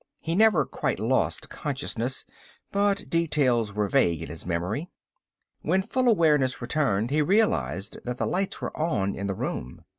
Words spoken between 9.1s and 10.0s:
in the room.